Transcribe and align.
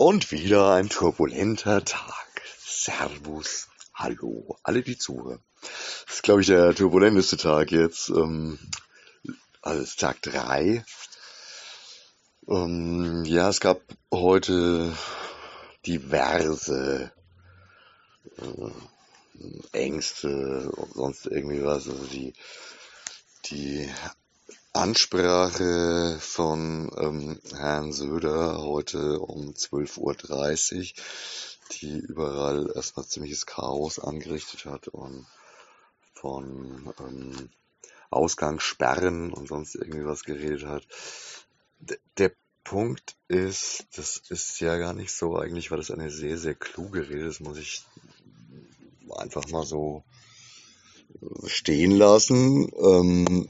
Und 0.00 0.32
wieder 0.32 0.72
ein 0.72 0.88
turbulenter 0.88 1.84
Tag. 1.84 2.40
Servus, 2.58 3.68
hallo, 3.92 4.56
alle 4.62 4.80
die 4.80 4.96
zuhören. 4.96 5.42
Das 5.60 6.14
ist, 6.14 6.22
glaube 6.22 6.40
ich, 6.40 6.46
der 6.46 6.74
turbulenteste 6.74 7.36
Tag 7.36 7.70
jetzt. 7.70 8.08
Ähm, 8.08 8.58
also 9.60 9.82
es 9.82 9.90
ist 9.90 10.00
Tag 10.00 10.22
drei. 10.22 10.86
Ähm, 12.48 13.26
ja, 13.26 13.50
es 13.50 13.60
gab 13.60 13.82
heute 14.10 14.96
diverse 15.84 17.12
äh, 18.38 19.78
Ängste 19.78 20.70
und 20.76 20.94
sonst 20.94 21.26
irgendwie 21.26 21.62
was. 21.62 21.86
Also 21.86 22.06
die, 22.06 22.32
die 23.50 23.86
Ansprache 24.72 26.16
von 26.20 26.90
ähm, 26.96 27.40
Herrn 27.56 27.92
Söder 27.92 28.58
heute 28.58 29.18
um 29.18 29.50
12.30 29.50 30.78
Uhr, 30.78 31.04
die 31.72 31.98
überall 31.98 32.70
erstmal 32.74 33.04
ziemliches 33.04 33.46
Chaos 33.46 33.98
angerichtet 33.98 34.66
hat 34.66 34.86
und 34.86 35.26
von 36.14 36.92
ähm, 37.00 37.48
Ausgangssperren 38.10 39.32
und 39.32 39.48
sonst 39.48 39.74
irgendwie 39.74 40.04
was 40.04 40.22
geredet 40.22 40.64
hat. 40.64 40.86
D 41.80 41.98
der 42.18 42.32
Punkt 42.62 43.16
ist, 43.26 43.86
das 43.96 44.18
ist 44.28 44.60
ja 44.60 44.76
gar 44.78 44.92
nicht 44.92 45.12
so, 45.12 45.36
eigentlich 45.36 45.72
war 45.72 45.78
das 45.78 45.90
eine 45.90 46.10
sehr, 46.10 46.38
sehr 46.38 46.54
kluge 46.54 47.08
Rede, 47.08 47.24
das 47.24 47.40
muss 47.40 47.58
ich 47.58 47.84
einfach 49.16 49.48
mal 49.48 49.64
so 49.64 50.04
stehen 51.46 51.90
lassen. 51.90 52.70
Ähm, 52.78 53.48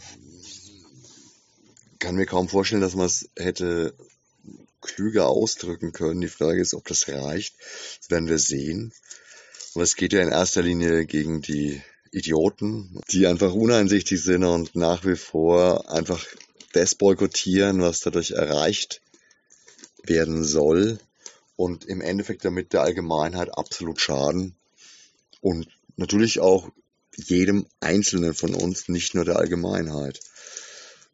kann 2.01 2.17
mir 2.17 2.27
kaum 2.27 2.49
vorstellen, 2.49 2.81
dass 2.81 2.97
man 2.97 3.07
es 3.07 3.29
hätte 3.37 3.95
klüger 4.81 5.29
ausdrücken 5.29 5.93
können. 5.93 6.21
Die 6.21 6.29
Frage 6.29 6.61
ist, 6.61 6.75
ob 6.75 6.87
das 6.89 7.07
reicht. 7.09 7.55
Das 8.01 8.11
werden 8.11 8.29
wir 8.29 8.39
sehen. 8.39 8.93
Aber 9.75 9.85
es 9.85 9.95
geht 9.95 10.13
ja 10.13 10.23
in 10.23 10.31
erster 10.31 10.63
Linie 10.63 11.07
gegen 11.07 11.43
die 11.43 11.81
Idioten, 12.11 13.01
die 13.11 13.27
einfach 13.27 13.53
uneinsichtig 13.53 14.21
sind 14.21 14.43
und 14.43 14.75
nach 14.75 15.05
wie 15.05 15.15
vor 15.15 15.89
einfach 15.91 16.27
das 16.73 16.95
boykottieren, 16.95 17.81
was 17.81 18.01
dadurch 18.01 18.33
erreicht 18.33 19.01
werden 20.03 20.43
soll 20.43 20.99
und 21.55 21.85
im 21.85 22.01
Endeffekt 22.01 22.45
damit 22.45 22.73
der 22.73 22.83
Allgemeinheit 22.83 23.57
absolut 23.57 24.01
schaden 24.01 24.57
und 25.41 25.69
natürlich 25.97 26.41
auch 26.41 26.69
jedem 27.15 27.67
Einzelnen 27.81 28.35
von 28.35 28.55
uns, 28.55 28.89
nicht 28.89 29.15
nur 29.15 29.25
der 29.25 29.37
Allgemeinheit 29.37 30.21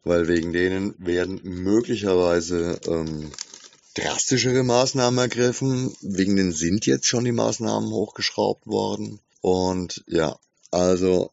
weil 0.03 0.27
wegen 0.27 0.53
denen 0.53 0.95
werden 0.97 1.39
möglicherweise 1.43 2.79
ähm, 2.87 3.31
drastischere 3.95 4.63
Maßnahmen 4.63 5.19
ergriffen. 5.19 5.95
Wegen 6.01 6.35
denen 6.35 6.53
sind 6.53 6.85
jetzt 6.85 7.07
schon 7.07 7.25
die 7.25 7.31
Maßnahmen 7.31 7.89
hochgeschraubt 7.89 8.67
worden. 8.67 9.19
Und 9.41 10.03
ja, 10.07 10.37
also 10.71 11.31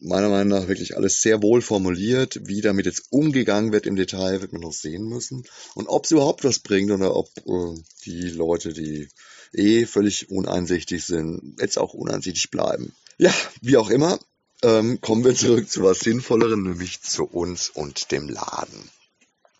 meiner 0.00 0.28
Meinung 0.28 0.48
nach 0.48 0.68
wirklich 0.68 0.96
alles 0.96 1.20
sehr 1.20 1.42
wohl 1.42 1.62
formuliert. 1.62 2.40
Wie 2.44 2.60
damit 2.60 2.86
jetzt 2.86 3.04
umgegangen 3.10 3.72
wird 3.72 3.86
im 3.86 3.96
Detail, 3.96 4.40
wird 4.40 4.52
man 4.52 4.62
noch 4.62 4.72
sehen 4.72 5.04
müssen. 5.04 5.44
Und 5.74 5.86
ob 5.88 6.04
es 6.04 6.10
überhaupt 6.10 6.44
was 6.44 6.58
bringt 6.58 6.90
oder 6.90 7.14
ob 7.14 7.28
äh, 7.46 7.80
die 8.04 8.30
Leute, 8.30 8.72
die 8.72 9.08
eh 9.52 9.86
völlig 9.86 10.30
uneinsichtig 10.30 11.04
sind, 11.04 11.56
jetzt 11.60 11.78
auch 11.78 11.94
uneinsichtig 11.94 12.50
bleiben. 12.50 12.94
Ja, 13.18 13.34
wie 13.60 13.76
auch 13.76 13.90
immer, 13.90 14.18
ähm, 14.62 15.00
kommen 15.00 15.24
wir 15.24 15.34
zurück 15.34 15.70
zu 15.70 15.82
was 15.82 16.00
Sinnvollerem, 16.00 16.62
nämlich 16.62 17.02
zu 17.02 17.24
uns 17.24 17.70
und 17.70 18.10
dem 18.12 18.28
Laden. 18.28 18.90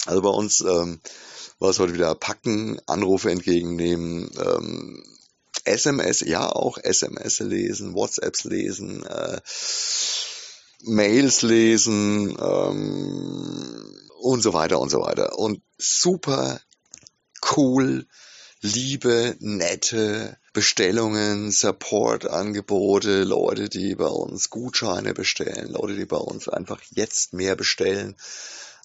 Also 0.06 0.22
bei 0.22 0.30
uns 0.30 0.60
ähm, 0.60 1.00
war 1.58 1.70
es 1.70 1.78
heute 1.78 1.94
wieder 1.94 2.14
packen, 2.14 2.80
Anrufe 2.86 3.30
entgegennehmen, 3.30 4.30
ähm, 4.38 5.04
SMS, 5.64 6.20
ja 6.20 6.48
auch 6.48 6.78
SMS 6.78 7.40
lesen, 7.40 7.94
WhatsApps 7.94 8.44
lesen, 8.44 9.04
äh, 9.04 9.40
Mails 10.82 11.42
lesen 11.42 12.30
ähm, 12.40 14.08
und 14.20 14.42
so 14.42 14.54
weiter 14.54 14.80
und 14.80 14.90
so 14.90 15.00
weiter. 15.00 15.38
Und 15.38 15.62
super 15.76 16.60
cool, 17.56 18.06
liebe, 18.62 19.36
nette 19.40 20.38
Bestellungen, 20.52 21.52
Support-Angebote, 21.52 23.22
Leute, 23.22 23.68
die 23.68 23.94
bei 23.94 24.08
uns 24.08 24.50
Gutscheine 24.50 25.14
bestellen, 25.14 25.72
Leute, 25.72 25.94
die 25.94 26.06
bei 26.06 26.16
uns 26.16 26.48
einfach 26.48 26.80
jetzt 26.90 27.32
mehr 27.32 27.54
bestellen, 27.54 28.16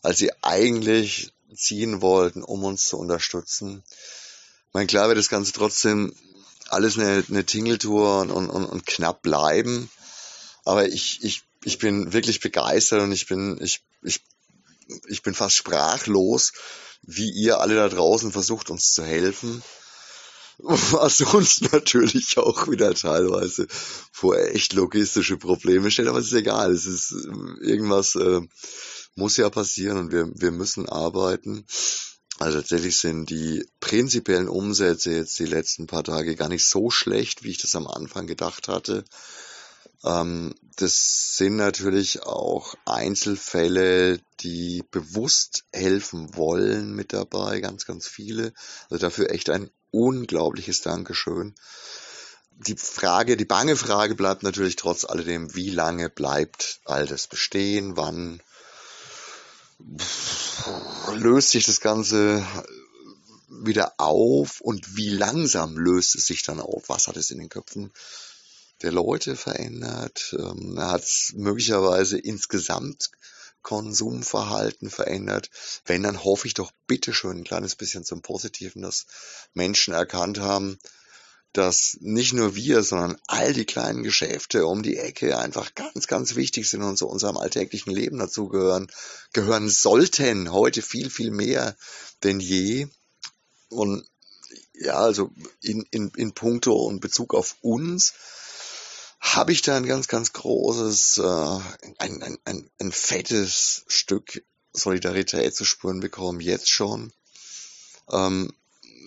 als 0.04 0.20
sie 0.20 0.32
eigentlich 0.44 1.34
ziehen 1.56 2.02
wollten, 2.02 2.44
um 2.44 2.64
uns 2.64 2.88
zu 2.88 2.98
unterstützen. 2.98 3.84
Ich 3.88 4.74
meine, 4.74 4.86
klar 4.86 5.08
wird 5.08 5.18
das 5.18 5.30
Ganze 5.30 5.54
trotzdem 5.54 6.14
alles 6.68 7.00
eine, 7.00 7.24
eine 7.28 7.46
Tingeltour 7.46 8.20
und, 8.22 8.32
und, 8.32 8.50
und 8.50 8.86
knapp 8.86 9.24
bleiben. 9.24 9.90
Aber 10.66 10.88
ich, 10.88 11.24
ich, 11.24 11.44
ich 11.64 11.80
bin 11.80 12.14
wirklich 12.14 12.42
begeistert 12.42 13.02
und 13.02 13.12
ich 13.12 13.26
bin, 13.26 13.60
ich, 13.60 13.82
ich, 14.04 14.22
ich 15.08 15.24
bin 15.24 15.34
fast 15.34 15.56
sprachlos, 15.56 16.54
wie 17.02 17.32
ihr 17.32 17.60
alle 17.60 17.76
da 17.76 17.90
draußen 17.90 18.32
versucht, 18.32 18.70
uns 18.70 18.94
zu 18.94 19.04
helfen 19.04 19.64
was 20.92 21.22
uns 21.22 21.62
natürlich 21.72 22.38
auch 22.38 22.70
wieder 22.70 22.94
teilweise 22.94 23.68
vor 24.12 24.38
echt 24.38 24.74
logistische 24.74 25.38
Probleme 25.38 25.92
stellt, 25.92 26.08
aber 26.08 26.20
es 26.20 26.28
ist 26.28 26.34
egal, 26.34 26.72
es 26.72 26.86
ist 26.86 27.12
irgendwas 27.62 28.16
äh, 28.16 28.42
muss 29.16 29.38
ja 29.38 29.50
passieren 29.50 29.98
und 29.98 30.12
wir, 30.12 30.30
wir 30.34 30.52
müssen 30.52 30.88
arbeiten. 30.88 31.66
Also 32.38 32.60
tatsächlich 32.60 32.98
sind 32.98 33.30
die 33.30 33.66
prinzipiellen 33.80 34.50
Umsätze 34.50 35.12
jetzt 35.12 35.40
die 35.40 35.46
letzten 35.46 35.88
paar 35.88 36.04
Tage 36.04 36.36
gar 36.36 36.50
nicht 36.50 36.68
so 36.68 36.90
schlecht, 36.90 37.44
wie 37.44 37.52
ich 37.52 37.62
das 37.62 37.76
am 37.76 37.88
Anfang 37.88 38.28
gedacht 38.28 38.68
hatte. 38.68 39.06
Ähm, 40.04 40.54
das 40.76 41.38
sind 41.38 41.56
natürlich 41.56 42.24
auch 42.24 42.76
Einzelfälle, 42.86 44.20
die 44.42 44.84
bewusst 44.92 45.64
helfen 45.72 46.36
wollen 46.36 46.94
mit 46.94 47.14
dabei, 47.14 47.62
ganz, 47.62 47.86
ganz 47.86 48.08
viele. 48.08 48.54
Also 48.90 49.02
dafür 49.02 49.32
echt 49.32 49.50
ein 49.50 49.70
unglaubliches 49.96 50.82
Dankeschön. 50.82 51.56
Die 52.58 52.76
Frage, 52.76 53.38
die 53.38 53.46
bange 53.46 53.76
Frage 53.76 54.16
bleibt 54.16 54.44
natürlich 54.44 54.76
trotz 54.76 55.06
alledem, 55.06 55.56
wie 55.56 55.70
lange 55.70 56.10
bleibt 56.10 56.80
all 56.86 57.06
das 57.06 57.28
bestehen? 57.28 57.98
Wann 57.98 58.42
löst 61.16 61.52
sich 61.52 61.66
das 61.66 61.82
Ganze 61.82 62.46
wieder 63.50 63.94
auf 63.98 64.62
und 64.62 64.96
wie 64.96 65.10
langsam 65.10 65.78
löst 65.78 66.16
es 66.16 66.28
sich 66.28 66.44
dann 66.44 66.60
auf? 66.60 66.88
Was 66.88 67.08
hat 67.08 67.18
es 67.18 67.32
in 67.32 67.40
den 67.40 67.50
Köpfen 67.50 67.92
der 68.82 68.92
Leute 68.92 69.36
verändert? 69.36 70.36
Ähm, 70.38 70.78
hat 70.80 71.04
es 71.04 71.34
möglicherweise 71.36 72.18
insgesamt 72.18 73.12
Konsumverhalten 73.66 74.92
verändert. 74.92 75.50
Wenn, 75.86 76.04
dann 76.04 76.24
hoffe 76.24 76.46
ich 76.46 76.54
doch 76.54 76.72
bitteschön 76.86 77.40
ein 77.40 77.44
kleines 77.44 77.76
bisschen 77.76 78.06
zum 78.06 78.22
Positiven, 78.22 78.84
dass 78.84 79.08
Menschen 79.56 79.94
erkannt 79.96 80.40
haben, 80.40 80.78
dass 81.52 81.98
nicht 82.00 82.34
nur 82.34 82.56
wir, 82.56 82.84
sondern 82.84 83.18
all 83.26 83.54
die 83.54 83.66
kleinen 83.66 84.04
Geschäfte 84.04 84.68
um 84.68 84.84
die 84.84 84.98
Ecke 84.98 85.40
einfach 85.40 85.74
ganz, 85.74 86.06
ganz 86.06 86.36
wichtig 86.36 86.70
sind 86.70 86.84
und 86.84 86.96
zu 86.96 87.08
unserem 87.08 87.38
alltäglichen 87.38 87.92
Leben 87.92 88.20
dazugehören, 88.20 88.88
gehören 89.34 89.70
sollten, 89.70 90.52
heute 90.52 90.84
viel, 90.84 91.10
viel 91.10 91.32
mehr 91.32 91.76
denn 92.24 92.40
je. 92.40 92.88
Und 93.70 94.06
ja, 94.74 94.94
also 94.94 95.32
in, 95.62 95.88
in, 95.90 96.12
in 96.16 96.34
puncto 96.34 96.74
und 96.74 97.00
Bezug 97.00 97.34
auf 97.34 97.56
uns 97.62 98.14
habe 99.34 99.52
ich 99.52 99.62
da 99.62 99.76
ein 99.76 99.86
ganz, 99.86 100.08
ganz 100.08 100.34
großes, 100.34 101.18
äh, 101.18 101.60
ein, 101.98 102.22
ein, 102.22 102.38
ein, 102.46 102.70
ein 102.80 102.92
fettes 102.92 103.84
Stück 103.88 104.44
Solidarität 104.72 105.56
zu 105.56 105.66
spüren 105.66 106.00
bekommen, 106.00 106.40
jetzt 106.42 106.70
schon. 106.70 107.12
Ähm, 108.12 108.54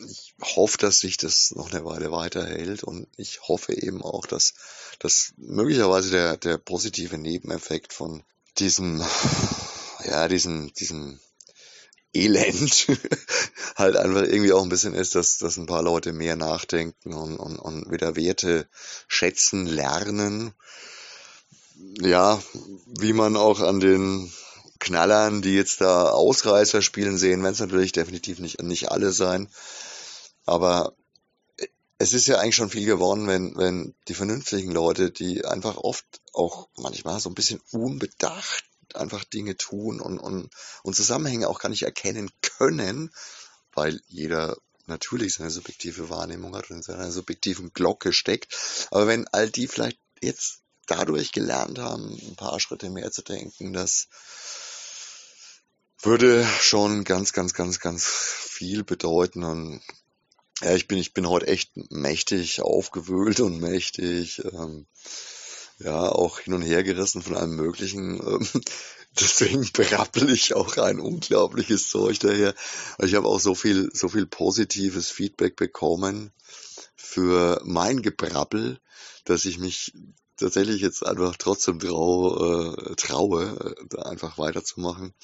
ich 0.07 0.35
hoffe, 0.41 0.79
dass 0.79 1.01
sich 1.01 1.17
das 1.17 1.53
noch 1.53 1.71
eine 1.71 1.85
Weile 1.85 2.11
weiterhält 2.11 2.85
und 2.85 3.09
ich 3.17 3.41
hoffe 3.49 3.75
eben 3.75 4.03
auch, 4.03 4.27
dass, 4.27 4.55
dass 4.99 5.33
möglicherweise 5.37 6.11
der, 6.11 6.37
der 6.37 6.59
positive 6.59 7.19
Nebeneffekt 7.19 7.93
von 7.93 8.23
diesem, 8.59 9.05
ja, 10.05 10.29
diesem, 10.29 10.73
diesem 10.75 11.21
Elend 12.19 12.87
halt 13.77 13.97
einfach 13.97 14.23
irgendwie 14.23 14.53
auch 14.53 14.63
ein 14.63 14.69
bisschen 14.69 14.95
ist, 14.95 15.15
dass, 15.15 15.39
dass 15.39 15.57
ein 15.57 15.67
paar 15.67 15.83
Leute 15.83 16.13
mehr 16.13 16.37
nachdenken 16.37 17.15
und, 17.15 17.37
und, 17.37 17.59
und 17.59 17.91
wieder 17.91 18.17
Werte 18.17 18.69
schätzen, 19.07 19.67
lernen. 19.67 20.53
Ja, 22.01 22.43
wie 22.87 23.13
man 23.13 23.37
auch 23.37 23.61
an 23.61 23.81
den 23.81 24.33
Knallern, 24.81 25.43
die 25.43 25.55
jetzt 25.55 25.81
da 25.81 26.11
Ausreißer 26.11 26.83
spielen 26.83 27.19
sehen, 27.19 27.43
werden 27.43 27.55
es 27.55 27.61
natürlich 27.61 27.93
definitiv 27.93 28.39
nicht, 28.39 28.63
nicht 28.63 28.91
alle 28.91 29.13
sein. 29.13 29.49
Aber 30.45 30.95
es 31.99 32.13
ist 32.13 32.29
ja 32.29 32.39
eigentlich 32.39 32.57
schon 32.57 32.71
viel 32.71 32.87
geworden, 32.87 33.27
wenn, 33.27 33.57
wenn 33.57 33.95
die 34.07 34.15
vernünftigen 34.15 34.71
Leute, 34.71 35.11
die 35.11 35.45
einfach 35.45 35.77
oft 35.77 36.07
auch 36.33 36.69
manchmal 36.77 37.19
so 37.19 37.29
ein 37.29 37.35
bisschen 37.35 37.61
unbedacht 37.73 38.68
einfach 38.95 39.25
Dinge 39.25 39.57
tun 39.57 40.01
und, 40.01 40.19
und, 40.19 40.51
und 40.83 40.97
Zusammenhänge 40.97 41.49
auch 41.49 41.61
gar 41.61 41.69
nicht 41.69 41.83
erkennen 41.83 42.31
können, 42.41 43.11
weil 43.73 44.01
jeder 44.07 44.57
natürlich 44.87 45.35
seine 45.35 45.51
subjektive 45.51 46.09
Wahrnehmung 46.11 46.57
hat 46.57 46.71
und 46.71 46.77
in 46.77 46.83
seiner 46.83 47.13
subjektiven 47.13 47.73
Glocke 47.73 48.13
steckt. 48.13 48.57
Aber 48.91 49.07
wenn 49.07 49.29
all 49.29 49.51
die 49.51 49.69
vielleicht 49.69 49.99
jetzt 50.23 50.63
dadurch 50.87 51.33
gelernt 51.33 51.79
haben, 51.79 52.11
ein 52.11 52.37
paar 52.37 52.59
Schritte 52.59 52.91
mehr 52.91 53.11
zu 53.13 53.23
denken, 53.23 53.73
das 53.73 54.09
würde 56.01 56.47
schon 56.61 57.05
ganz, 57.05 57.33
ganz, 57.33 57.55
ganz, 57.55 57.81
ganz 57.81 58.07
viel 58.07 58.85
bedeuten. 58.85 59.45
Und 59.45 59.83
ja, 60.63 60.75
ich 60.75 60.89
bin, 60.89 60.99
ich 60.99 61.13
bin 61.13 61.29
heute 61.29 61.47
echt 61.47 61.71
mächtig 61.91 62.63
aufgewühlt 62.63 63.41
und 63.41 63.61
mächtig, 63.61 64.43
ähm, 64.45 64.87
ja, 65.79 66.09
auch 66.09 66.41
hin 66.41 66.55
und 66.55 66.63
her 66.63 66.83
gerissen 66.83 67.23
von 67.23 67.37
allem 67.37 67.57
Möglichen. 67.57 68.21
Ähm, 68.21 68.49
deswegen 69.21 69.69
brabbel 69.73 70.31
ich 70.31 70.55
auch 70.55 70.77
ein 70.77 71.01
unglaubliches 71.01 71.89
Zeug 71.89 72.19
daher. 72.21 72.55
Ich 73.03 73.15
habe 73.15 73.29
auch 73.29 73.41
so 73.41 73.55
viel, 73.55 73.91
so 73.93 74.09
viel 74.09 74.27
positives 74.27 75.11
Feedback 75.11 75.57
bekommen 75.57 76.33
für 76.97 77.61
mein 77.65 78.03
Gebrabbel, 78.03 78.81
dass 79.25 79.45
ich 79.45 79.59
mich 79.59 79.93
tatsächlich 80.37 80.81
jetzt 80.81 81.05
einfach 81.05 81.37
trotzdem 81.37 81.79
trau, 81.79 82.73
äh, 82.73 82.95
traue, 82.97 83.77
äh, 83.79 83.85
da 83.89 84.03
einfach 84.03 84.39
weiterzumachen. 84.39 85.15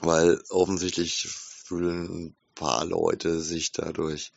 Weil 0.00 0.42
offensichtlich 0.48 1.28
fühlen 1.28 2.26
ein 2.26 2.36
paar 2.54 2.84
Leute 2.84 3.40
sich 3.40 3.72
dadurch 3.72 4.32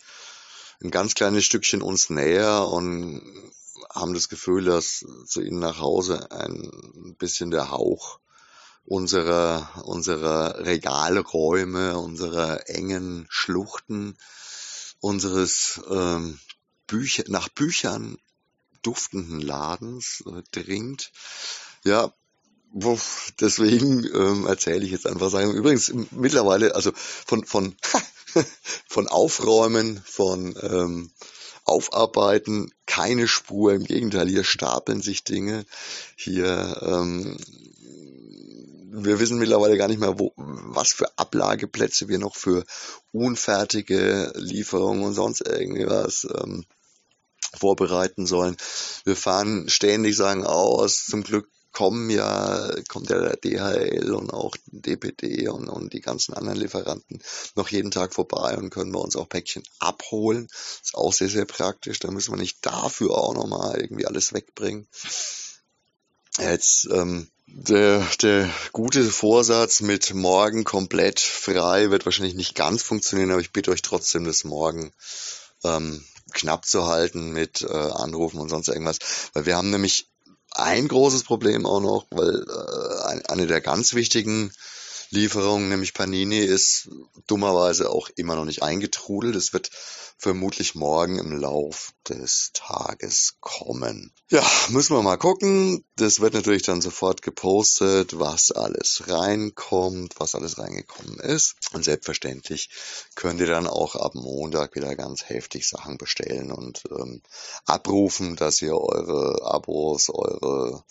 ein 0.81 0.91
ganz 0.91 1.15
kleines 1.15 1.45
Stückchen 1.45 1.81
uns 1.81 2.09
näher 2.09 2.67
und 2.67 3.21
haben 3.94 4.13
das 4.13 4.30
Gefühl, 4.30 4.65
dass 4.65 5.06
zu 5.25 5.41
ihnen 5.41 5.59
nach 5.59 5.80
Hause 5.80 6.31
ein 6.31 7.15
bisschen 7.18 7.51
der 7.51 7.71
Hauch 7.71 8.19
unserer, 8.85 9.83
unserer 9.85 10.65
Regalräume, 10.65 11.97
unserer 11.97 12.69
engen 12.69 13.25
Schluchten, 13.30 14.18
unseres 15.00 15.81
ähm, 15.89 16.39
Bücher, 16.88 17.24
nach 17.27 17.50
Büchern 17.50 18.18
duftenden 18.81 19.39
Ladens 19.41 20.24
äh, 20.27 20.44
dringt. 20.51 21.12
Ja, 21.83 22.13
deswegen 23.39 24.03
ähm, 24.06 24.47
erzähle 24.47 24.83
ich 24.86 24.91
jetzt 24.91 25.07
einfach 25.07 25.29
sagen. 25.29 25.53
Übrigens 25.53 25.91
mittlerweile, 26.12 26.75
also 26.75 26.91
von 26.95 27.45
von 27.45 27.75
von 28.88 29.07
Aufräumen, 29.07 30.01
von 30.06 30.56
ähm, 30.62 31.12
Aufarbeiten, 31.65 32.71
keine 32.86 33.27
Spur. 33.27 33.74
Im 33.74 33.86
Gegenteil, 33.86 34.27
hier 34.27 34.44
stapeln 34.44 35.01
sich 35.01 35.24
Dinge. 35.24 35.65
Hier 36.15 36.77
ähm, 36.81 37.38
wir 38.94 39.19
wissen 39.19 39.39
mittlerweile 39.39 39.77
gar 39.77 39.88
nicht 39.88 40.00
mehr, 40.00 40.19
wo, 40.19 40.33
was 40.36 40.94
für 40.94 41.18
Ablageplätze 41.18 42.07
wir 42.10 42.19
noch 42.19 42.36
für 42.36 42.63
unfertige 43.12 44.31
Lieferungen 44.36 45.04
und 45.04 45.13
sonst 45.13 45.42
irgendwas 45.42 46.27
ähm, 46.38 46.65
vorbereiten 47.57 48.25
sollen. 48.25 48.56
Wir 49.04 49.15
fahren 49.15 49.68
ständig 49.68 50.15
sagen 50.15 50.45
aus, 50.45 51.06
zum 51.06 51.24
Glück 51.24 51.50
kommen 51.73 52.09
ja, 52.09 52.71
kommt 52.87 53.09
ja 53.09 53.19
der 53.19 53.35
DHL 53.35 54.13
und 54.13 54.31
auch 54.31 54.55
DPD 54.67 55.49
und, 55.49 55.67
und 55.67 55.93
die 55.93 56.01
ganzen 56.01 56.33
anderen 56.33 56.59
Lieferanten 56.59 57.21
noch 57.55 57.69
jeden 57.69 57.91
Tag 57.91 58.13
vorbei 58.13 58.55
und 58.57 58.69
können 58.69 58.91
bei 58.91 58.99
uns 58.99 59.15
auch 59.15 59.27
Päckchen 59.27 59.63
abholen. 59.79 60.47
Ist 60.83 60.95
auch 60.95 61.11
sehr, 61.11 61.29
sehr 61.29 61.45
praktisch. 61.45 61.99
Da 61.99 62.11
müssen 62.11 62.33
wir 62.33 62.39
nicht 62.39 62.65
dafür 62.65 63.17
auch 63.17 63.33
nochmal 63.33 63.81
irgendwie 63.81 64.05
alles 64.05 64.33
wegbringen. 64.33 64.87
Jetzt 66.39 66.87
ähm, 66.91 67.29
der, 67.45 68.05
der 68.21 68.49
gute 68.71 69.03
Vorsatz 69.03 69.81
mit 69.81 70.13
morgen 70.13 70.63
komplett 70.63 71.19
frei 71.19 71.91
wird 71.91 72.05
wahrscheinlich 72.05 72.35
nicht 72.35 72.55
ganz 72.55 72.81
funktionieren, 72.81 73.31
aber 73.31 73.41
ich 73.41 73.51
bitte 73.51 73.71
euch 73.71 73.81
trotzdem, 73.81 74.23
das 74.23 74.43
morgen 74.43 74.91
ähm, 75.63 76.03
knapp 76.33 76.65
zu 76.65 76.87
halten 76.87 77.31
mit 77.31 77.61
äh, 77.61 77.67
Anrufen 77.67 78.39
und 78.39 78.49
sonst 78.49 78.69
irgendwas. 78.69 78.99
Weil 79.33 79.45
wir 79.45 79.57
haben 79.57 79.69
nämlich 79.69 80.07
ein 80.55 80.88
großes 80.88 81.23
Problem 81.23 81.65
auch 81.65 81.81
noch, 81.81 82.05
weil 82.11 82.44
äh, 82.44 83.31
eine 83.31 83.47
der 83.47 83.61
ganz 83.61 83.94
wichtigen 83.94 84.51
Lieferungen, 85.13 85.69
nämlich 85.69 85.94
Panini, 85.94 86.39
ist 86.39 86.89
dummerweise 87.27 87.89
auch 87.89 88.10
immer 88.15 88.36
noch 88.36 88.45
nicht 88.45 88.63
eingetrudelt. 88.63 89.36
Es 89.36 89.54
wird 89.54 89.69
vermutlich 90.18 90.74
morgen 90.74 91.19
im 91.19 91.38
Lauf 91.38 91.94
des 92.07 92.51
Tages 92.54 93.36
kommen. 93.42 94.12
Ja, 94.30 94.44
müssen 94.69 94.95
wir 94.95 95.04
mal 95.04 95.18
gucken. 95.18 95.83
Das 95.98 96.19
wird 96.19 96.33
natürlich 96.33 96.63
dann 96.63 96.81
sofort 96.81 97.21
gepostet, 97.21 98.18
was 98.19 98.51
alles 98.51 99.04
reinkommt, 99.07 100.15
was 100.18 100.33
alles 100.33 100.57
reingekommen 100.57 101.19
ist. 101.19 101.56
Und 101.74 101.83
selbstverständlich 101.83 102.69
könnt 103.15 103.39
ihr 103.39 103.48
dann 103.48 103.68
auch 103.68 103.95
ab 103.95 104.15
Montag 104.15 104.75
wieder 104.75 104.95
ganz 104.95 105.30
heftig 105.30 105.68
Sachen 105.68 105.98
bestellen 105.98 106.51
und 106.51 106.83
ähm, 106.89 107.21
abrufen, 107.65 108.36
dass 108.36 108.62
ihr 108.62 108.75
eure 108.75 109.45
Abos, 109.45 110.10
eure 110.10 110.83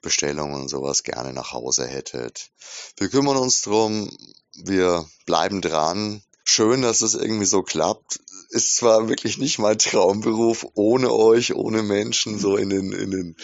Bestellungen 0.00 0.62
und 0.62 0.68
sowas 0.68 1.04
gerne 1.04 1.32
nach 1.32 1.52
Hause 1.52 1.86
hättet. 1.86 2.50
Wir 2.96 3.08
kümmern 3.08 3.36
uns 3.36 3.51
drum. 3.60 4.10
Wir 4.54 5.06
bleiben 5.26 5.60
dran 5.60 6.22
schön, 6.44 6.82
dass 6.82 7.02
es 7.02 7.14
irgendwie 7.14 7.46
so 7.46 7.62
klappt. 7.62 8.20
Ist 8.50 8.76
zwar 8.76 9.08
wirklich 9.08 9.38
nicht 9.38 9.58
mein 9.58 9.78
Traumberuf, 9.78 10.66
ohne 10.74 11.10
euch, 11.10 11.54
ohne 11.54 11.82
Menschen, 11.82 12.38
so 12.38 12.56
in 12.56 12.68
den, 12.68 12.92
in 12.92 13.10
den, 13.10 13.36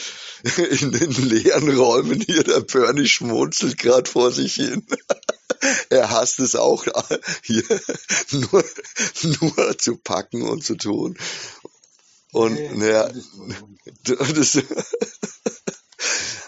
in 0.80 0.92
den 0.92 1.12
leeren 1.12 1.74
Räumen 1.76 2.20
hier. 2.20 2.44
Der 2.44 2.60
Bernie 2.60 3.06
schmunzelt 3.06 3.78
gerade 3.78 4.10
vor 4.10 4.30
sich 4.30 4.54
hin. 4.54 4.86
er 5.88 6.10
hasst 6.10 6.40
es 6.40 6.56
auch, 6.56 6.84
hier 7.42 7.64
nur, 8.32 8.64
nur 9.40 9.78
zu 9.78 9.96
packen 9.96 10.42
und 10.42 10.62
zu 10.62 10.76
tun. 10.76 11.16
Und, 12.32 12.76
naja, 12.76 13.10
das, 14.04 14.58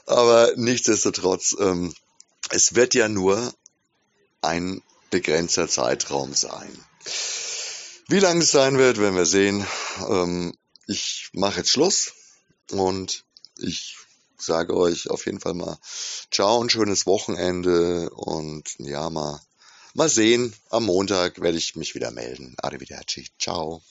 aber 0.05 0.53
nichtsdestotrotz, 0.57 1.57
ähm, 1.59 1.95
es 2.51 2.75
wird 2.75 2.95
ja 2.95 3.09
nur 3.09 3.55
ein 4.43 4.83
begrenzter 5.11 5.69
Zeitraum 5.69 6.35
sein. 6.35 6.73
Wie 8.09 8.19
lange 8.19 8.43
es 8.43 8.51
sein 8.51 8.79
wird, 8.79 8.99
werden 8.99 9.17
wir 9.17 9.27
sehen. 9.27 9.67
Ähm, 10.09 10.53
ich 10.87 11.31
mache 11.33 11.59
jetzt 11.59 11.71
Schluss 11.71 12.13
und 12.71 13.25
ich 13.59 13.97
sage 14.39 14.77
euch 14.77 15.11
auf 15.11 15.27
jeden 15.27 15.41
Fall 15.41 15.55
mal 15.55 15.79
ciao, 16.31 16.63
ein 16.63 16.71
schönes 16.71 17.07
Wochenende 17.07 18.11
und 18.11 18.75
ja, 18.79 19.11
mal, 19.11 19.41
mal 19.95 20.09
sehen. 20.09 20.55
Am 20.71 20.87
Montag 20.87 21.41
werde 21.41 21.59
ich 21.59 21.77
mich 21.77 21.95
wieder 21.95 22.11
melden. 22.11 22.57
Arrivederci. 22.59 23.29
Ciao. 23.39 23.83